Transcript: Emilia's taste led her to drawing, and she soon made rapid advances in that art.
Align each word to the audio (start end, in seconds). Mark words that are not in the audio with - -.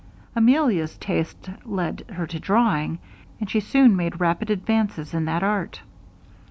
Emilia's 0.35 0.97
taste 0.97 1.47
led 1.63 2.03
her 2.15 2.25
to 2.25 2.39
drawing, 2.39 2.97
and 3.39 3.47
she 3.51 3.59
soon 3.59 3.95
made 3.95 4.19
rapid 4.19 4.49
advances 4.49 5.13
in 5.13 5.25
that 5.25 5.43
art. 5.43 5.79